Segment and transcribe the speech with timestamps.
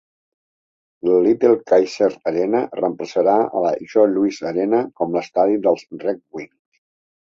[1.09, 6.65] La Little Caesars Arena reemplaçarà a la Joe Louis Arena com l'estadi dels Red Wings.